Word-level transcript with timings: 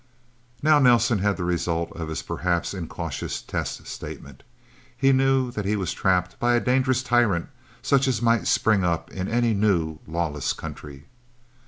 Now 0.63 0.79
Nelsen 0.79 1.19
had 1.19 1.37
the 1.37 1.43
result 1.43 1.91
of 1.95 2.07
his 2.07 2.23
perhaps 2.23 2.73
incautious 2.73 3.39
test 3.39 3.85
statement. 3.85 4.41
He 4.97 5.11
knew 5.11 5.51
that 5.51 5.63
he 5.63 5.75
was 5.75 5.93
trapped 5.93 6.39
by 6.39 6.55
a 6.55 6.59
dangerous 6.59 7.03
tyrant, 7.03 7.49
such 7.83 8.07
as 8.07 8.19
might 8.19 8.47
spring 8.47 8.83
up 8.83 9.11
in 9.11 9.27
any 9.27 9.53
new, 9.53 9.99
lawless 10.07 10.53
country. 10.53 11.05